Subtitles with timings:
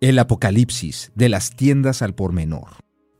[0.00, 2.68] El apocalipsis de las tiendas al por menor.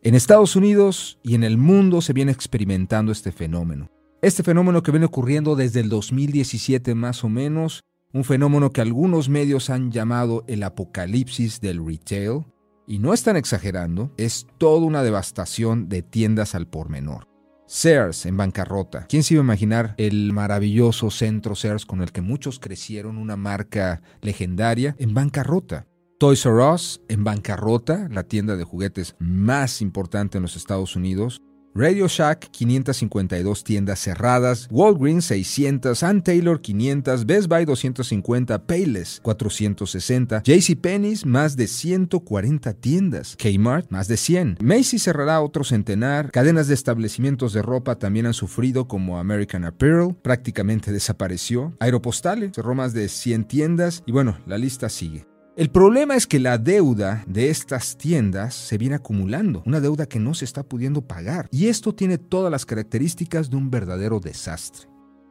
[0.00, 3.90] En Estados Unidos y en el mundo se viene experimentando este fenómeno.
[4.22, 9.28] Este fenómeno que viene ocurriendo desde el 2017 más o menos, un fenómeno que algunos
[9.28, 12.44] medios han llamado el apocalipsis del retail,
[12.86, 17.26] y no están exagerando, es toda una devastación de tiendas al por menor.
[17.66, 19.06] Sears en bancarrota.
[19.08, 23.36] ¿Quién se iba a imaginar el maravilloso centro Sears con el que muchos crecieron, una
[23.36, 25.88] marca legendaria, en bancarrota?
[26.18, 31.40] Toys R Us en bancarrota, la tienda de juguetes más importante en los Estados Unidos.
[31.76, 40.42] Radio Shack 552 tiendas cerradas, Walgreens 600, Ann Taylor 500, Best Buy 250, Payless 460,
[40.42, 46.74] JCPenney's más de 140 tiendas, Kmart más de 100, Macy's cerrará otro centenar, cadenas de
[46.74, 53.08] establecimientos de ropa también han sufrido como American Apparel, prácticamente desapareció, Aeropostale cerró más de
[53.08, 54.02] 100 tiendas.
[54.04, 55.28] Y bueno, la lista sigue.
[55.58, 60.20] El problema es que la deuda de estas tiendas se viene acumulando, una deuda que
[60.20, 64.86] no se está pudiendo pagar, y esto tiene todas las características de un verdadero desastre.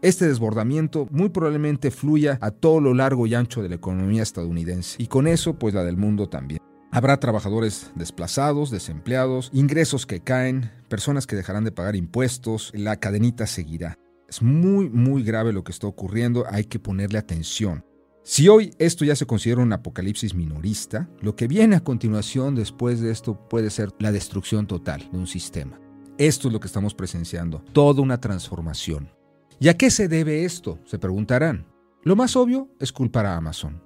[0.00, 5.02] Este desbordamiento muy probablemente fluya a todo lo largo y ancho de la economía estadounidense,
[5.02, 6.60] y con eso pues la del mundo también.
[6.92, 13.48] Habrá trabajadores desplazados, desempleados, ingresos que caen, personas que dejarán de pagar impuestos, la cadenita
[13.48, 13.98] seguirá.
[14.28, 17.84] Es muy, muy grave lo que está ocurriendo, hay que ponerle atención.
[18.24, 23.00] Si hoy esto ya se considera un apocalipsis minorista, lo que viene a continuación después
[23.00, 25.80] de esto puede ser la destrucción total de un sistema.
[26.18, 29.10] Esto es lo que estamos presenciando, toda una transformación.
[29.58, 30.78] ¿Y a qué se debe esto?
[30.84, 31.66] Se preguntarán.
[32.04, 33.82] Lo más obvio es culpar a Amazon.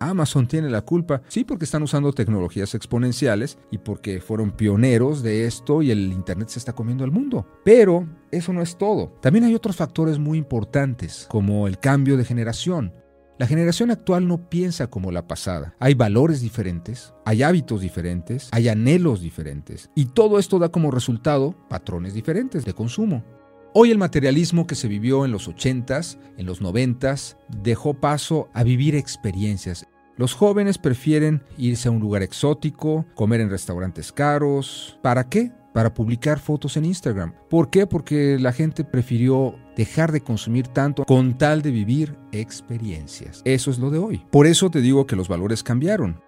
[0.00, 5.46] Amazon tiene la culpa, sí, porque están usando tecnologías exponenciales y porque fueron pioneros de
[5.46, 7.46] esto y el Internet se está comiendo al mundo.
[7.64, 9.14] Pero eso no es todo.
[9.22, 12.92] También hay otros factores muy importantes, como el cambio de generación.
[13.38, 15.76] La generación actual no piensa como la pasada.
[15.78, 19.90] Hay valores diferentes, hay hábitos diferentes, hay anhelos diferentes.
[19.94, 23.24] Y todo esto da como resultado patrones diferentes de consumo.
[23.74, 28.64] Hoy el materialismo que se vivió en los 80s, en los 90s, dejó paso a
[28.64, 29.86] vivir experiencias.
[30.16, 34.98] Los jóvenes prefieren irse a un lugar exótico, comer en restaurantes caros.
[35.00, 35.52] ¿Para qué?
[35.78, 37.34] para publicar fotos en Instagram.
[37.48, 37.86] ¿Por qué?
[37.86, 43.40] Porque la gente prefirió dejar de consumir tanto con tal de vivir experiencias.
[43.44, 44.26] Eso es lo de hoy.
[44.30, 46.20] Por eso te digo que los valores cambiaron.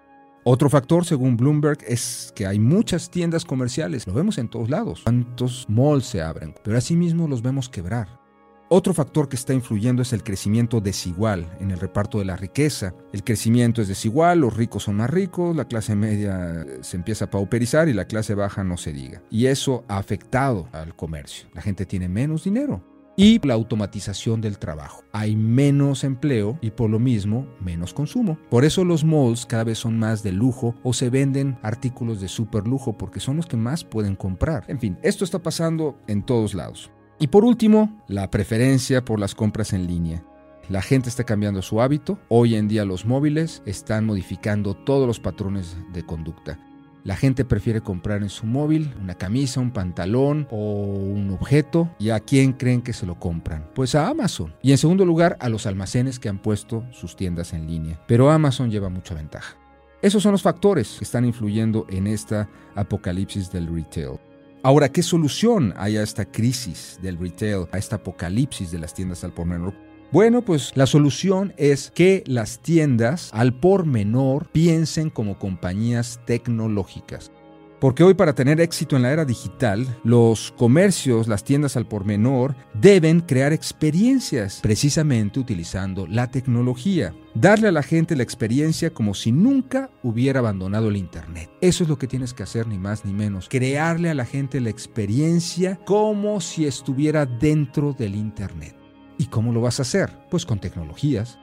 [0.43, 4.07] Otro factor, según Bloomberg, es que hay muchas tiendas comerciales.
[4.07, 5.01] Lo vemos en todos lados.
[5.03, 6.55] ¿Cuántos malls se abren?
[6.63, 8.21] Pero asimismo los vemos quebrar.
[8.69, 12.95] Otro factor que está influyendo es el crecimiento desigual en el reparto de la riqueza.
[13.11, 17.29] El crecimiento es desigual, los ricos son más ricos, la clase media se empieza a
[17.29, 19.21] pauperizar y la clase baja no se diga.
[19.29, 21.49] Y eso ha afectado al comercio.
[21.53, 22.81] La gente tiene menos dinero.
[23.23, 25.03] Y la automatización del trabajo.
[25.11, 28.39] Hay menos empleo y por lo mismo menos consumo.
[28.49, 32.27] Por eso los malls cada vez son más de lujo o se venden artículos de
[32.27, 34.65] super lujo porque son los que más pueden comprar.
[34.69, 36.89] En fin, esto está pasando en todos lados.
[37.19, 40.23] Y por último, la preferencia por las compras en línea.
[40.67, 42.17] La gente está cambiando su hábito.
[42.27, 46.57] Hoy en día los móviles están modificando todos los patrones de conducta.
[47.03, 51.89] La gente prefiere comprar en su móvil una camisa, un pantalón o un objeto.
[51.97, 53.67] ¿Y a quién creen que se lo compran?
[53.73, 54.53] Pues a Amazon.
[54.61, 57.99] Y en segundo lugar, a los almacenes que han puesto sus tiendas en línea.
[58.07, 59.57] Pero Amazon lleva mucha ventaja.
[60.03, 64.19] Esos son los factores que están influyendo en esta apocalipsis del retail.
[64.63, 69.23] Ahora, ¿qué solución hay a esta crisis del retail, a esta apocalipsis de las tiendas
[69.23, 69.73] al por menor?
[70.11, 77.31] Bueno, pues la solución es que las tiendas al por menor piensen como compañías tecnológicas.
[77.79, 82.03] Porque hoy para tener éxito en la era digital, los comercios, las tiendas al por
[82.03, 87.15] menor, deben crear experiencias, precisamente utilizando la tecnología.
[87.33, 91.49] Darle a la gente la experiencia como si nunca hubiera abandonado el Internet.
[91.61, 93.47] Eso es lo que tienes que hacer, ni más ni menos.
[93.49, 98.80] Crearle a la gente la experiencia como si estuviera dentro del Internet.
[99.21, 100.09] ¿Y cómo lo vas a hacer?
[100.31, 101.37] Pues con tecnologías,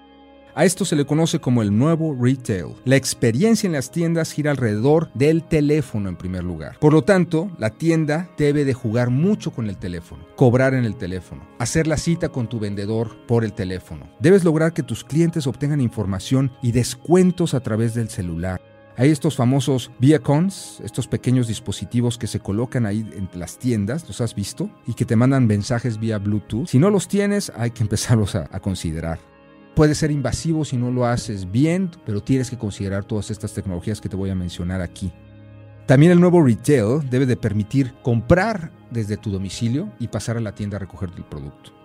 [0.56, 2.75] a esto se le conoce como el nuevo retail.
[2.84, 6.77] La experiencia en las tiendas gira alrededor del teléfono en primer lugar.
[6.80, 10.97] Por lo tanto, la tienda debe de jugar mucho con el teléfono, cobrar en el
[10.97, 14.09] teléfono, hacer la cita con tu vendedor por el teléfono.
[14.19, 18.60] Debes lograr que tus clientes obtengan información y descuentos a través del celular.
[18.98, 24.21] Hay estos famosos Viacons, estos pequeños dispositivos que se colocan ahí en las tiendas, ¿los
[24.21, 24.71] has visto?
[24.89, 26.66] Y que te mandan mensajes vía Bluetooth.
[26.66, 29.21] Si no los tienes, hay que empezarlos a, a considerar.
[29.77, 34.00] Puede ser invasivo si no lo haces bien, pero tienes que considerar todas estas tecnologías
[34.00, 35.12] que te voy a mencionar aquí.
[35.86, 40.56] También el nuevo retail debe de permitir comprar desde tu domicilio y pasar a la
[40.56, 41.78] tienda a recoger el producto.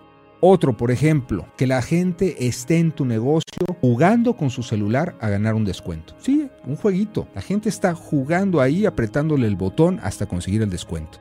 [0.46, 5.30] Otro, por ejemplo, que la gente esté en tu negocio jugando con su celular a
[5.30, 6.14] ganar un descuento.
[6.18, 7.26] Sí, un jueguito.
[7.34, 11.18] La gente está jugando ahí, apretándole el botón hasta conseguir el descuento.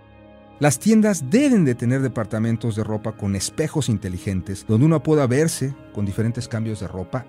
[0.59, 5.73] Las tiendas deben de tener departamentos de ropa con espejos inteligentes donde uno pueda verse
[5.93, 7.25] con diferentes cambios de ropa.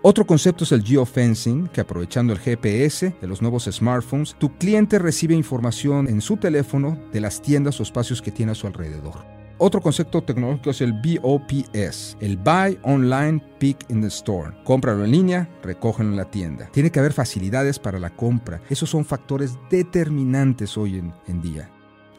[0.00, 4.98] Otro concepto es el geofencing, que aprovechando el GPS de los nuevos smartphones, tu cliente
[4.98, 9.39] recibe información en su teléfono de las tiendas o espacios que tiene a su alrededor.
[9.62, 14.56] Otro concepto tecnológico es el BOPS, el Buy Online Pick in the Store.
[14.64, 16.70] Cómpralo en línea, recógelo en la tienda.
[16.72, 18.62] Tiene que haber facilidades para la compra.
[18.70, 21.70] Esos son factores determinantes hoy en, en día.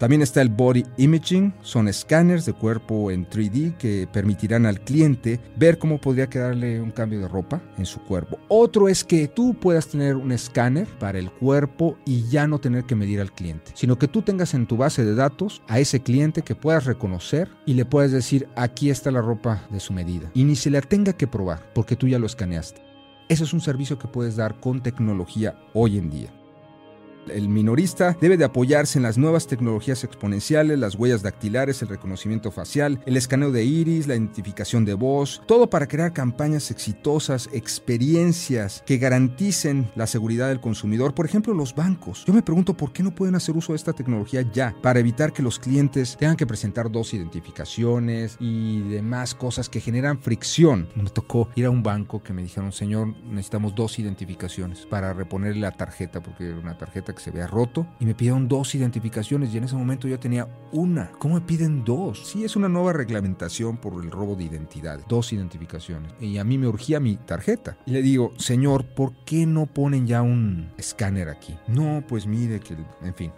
[0.02, 5.40] También está el Body Imaging, son escáneres de cuerpo en 3D que permitirán al cliente
[5.58, 8.40] ver cómo podría quedarle un cambio de ropa en su cuerpo.
[8.48, 12.86] Otro es que tú puedas tener un escáner para el cuerpo y ya no tener
[12.86, 16.02] que medir al cliente, sino que tú tengas en tu base de datos a ese
[16.02, 20.32] cliente que puedas reconocer y le puedas decir aquí está la ropa de su medida
[20.34, 22.82] y ni se la tenga que probar porque tú ya lo escaneaste.
[23.30, 26.41] Ese es un servicio que puedes dar con tecnología hoy en día.
[27.28, 32.52] El minorista debe de apoyarse en las nuevas tecnologías exponenciales, las huellas dactilares, el reconocimiento
[32.52, 38.84] facial, el escaneo de iris, la identificación de voz, todo para crear campañas exitosas, experiencias
[38.86, 41.14] que garanticen la seguridad del consumidor.
[41.14, 42.26] Por ejemplo, los bancos.
[42.26, 45.34] Yo me pregunto por qué no pueden hacer uso de esta tecnología ya para evitar
[45.34, 50.88] que los clientes tengan que presentar dos identificaciones y demás cosas que generan fricción.
[50.96, 55.56] Me tocó ir a un banco que me dijeron, señor, necesitamos dos identificaciones para reponer
[55.58, 59.54] la tarjeta porque era una tarjeta que se vea roto y me pidieron dos identificaciones
[59.54, 61.12] y en ese momento yo tenía una.
[61.20, 62.28] ¿Cómo me piden dos?
[62.28, 65.00] Sí, es una nueva reglamentación por el robo de identidad.
[65.08, 66.14] Dos identificaciones.
[66.20, 67.78] Y a mí me urgía mi tarjeta.
[67.86, 71.58] Y le digo, señor, ¿por qué no ponen ya un escáner aquí?
[71.68, 73.32] No, pues mire que, en fin.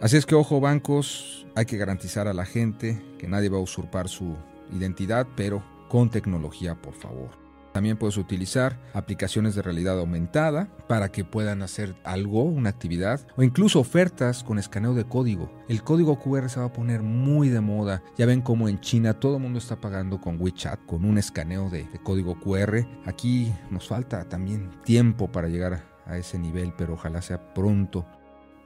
[0.00, 3.62] Así es que ojo bancos, hay que garantizar a la gente que nadie va a
[3.62, 4.36] usurpar su
[4.72, 7.45] identidad, pero con tecnología, por favor.
[7.76, 13.42] También puedes utilizar aplicaciones de realidad aumentada para que puedan hacer algo, una actividad, o
[13.42, 15.52] incluso ofertas con escaneo de código.
[15.68, 18.02] El código QR se va a poner muy de moda.
[18.16, 21.68] Ya ven cómo en China todo el mundo está pagando con WeChat, con un escaneo
[21.68, 22.86] de, código QR.
[23.04, 28.06] Aquí nos falta también tiempo para llegar a ese nivel, pero ojalá sea pronto.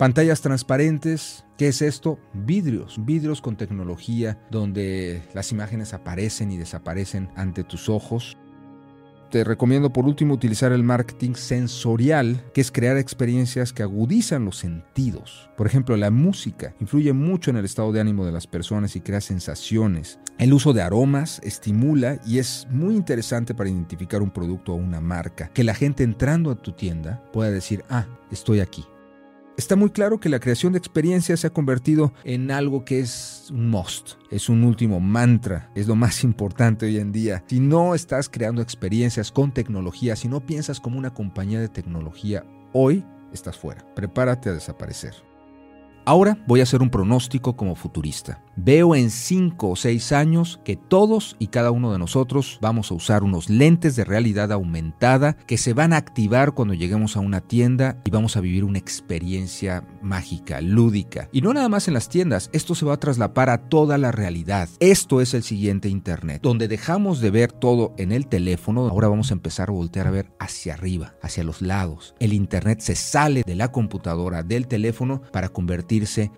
[0.01, 2.19] Pantallas transparentes, ¿qué es esto?
[2.33, 8.39] Vidrios, vidrios con tecnología donde las imágenes aparecen y desaparecen ante tus ojos
[9.31, 14.56] te recomiendo por último utilizar el marketing sensorial, que es crear experiencias que agudizan los
[14.56, 15.49] sentidos.
[15.56, 19.00] Por ejemplo, la música influye mucho en el estado de ánimo de las personas y
[19.00, 20.19] crea sensaciones.
[20.38, 25.00] El uso de aromas estimula y es muy interesante para identificar un producto o una
[25.00, 25.50] marca.
[25.55, 28.85] Que la gente entrando a tu tienda pueda decir, ah, estoy aquí.
[29.61, 33.49] Está muy claro que la creación de experiencias se ha convertido en algo que es
[33.51, 37.45] un must, es un último mantra, es lo más importante hoy en día.
[37.47, 42.43] Si no estás creando experiencias con tecnología, si no piensas como una compañía de tecnología,
[42.73, 43.05] hoy
[43.35, 43.85] estás fuera.
[43.95, 45.30] Prepárate a desaparecer.
[46.05, 48.43] Ahora voy a hacer un pronóstico como futurista.
[48.56, 52.94] Veo en 5 o 6 años que todos y cada uno de nosotros vamos a
[52.94, 57.41] usar unos lentes de realidad aumentada que se van a activar cuando lleguemos a una
[57.41, 61.29] tienda y vamos a vivir una experiencia mágica, lúdica.
[61.32, 64.12] Y no nada más en las tiendas, esto se va a traslapar a toda la
[64.12, 64.69] realidad.
[64.81, 69.31] Esto es el siguiente Internet, donde dejamos de ver todo en el teléfono, ahora vamos
[69.31, 72.14] a empezar a voltear a ver hacia arriba, hacia los lados.
[72.19, 75.49] El Internet se sale de la computadora, del teléfono, para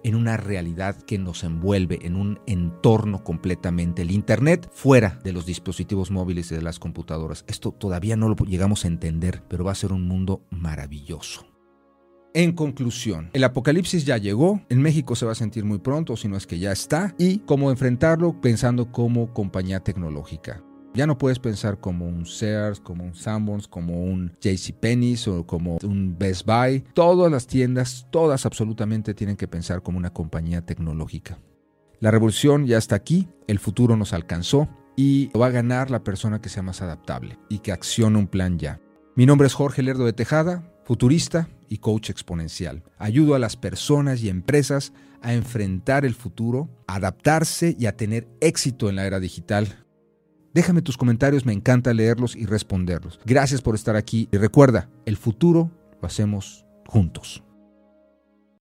[0.03, 4.01] en una realidad que nos envuelve en un entorno completamente.
[4.01, 7.45] El Internet fuera de los dispositivos móviles y de las computadoras.
[7.47, 11.47] Esto todavía no lo llegamos a entender, pero va a ser un mundo maravilloso.
[12.33, 16.29] En conclusión, el apocalipsis ya llegó, en México se va a sentir muy pronto, si
[16.29, 20.65] no es que ya está, y cómo enfrentarlo pensando como compañía tecnológica.
[20.95, 25.79] Ya no puedes pensar como un Sears, como un Sanborns, como un JCPenney o como
[25.83, 26.85] un Best Buy.
[26.93, 31.39] Todas las tiendas, todas absolutamente tienen que pensar como una compañía tecnológica.
[31.99, 36.43] La revolución ya está aquí, el futuro nos alcanzó y va a ganar la persona
[36.43, 38.79] que sea más adaptable y que accione un plan ya.
[39.17, 42.83] Mi nombre es Jorge Lerdo de Tejada, futurista y coach exponencial.
[42.99, 48.29] Ayudo a las personas y empresas a enfrentar el futuro, a adaptarse y a tener
[48.41, 49.83] éxito en la era digital
[50.55, 53.19] Déjame tus comentarios, me encanta leerlos y responderlos.
[53.25, 57.43] Gracias por estar aquí y recuerda, el futuro lo hacemos juntos.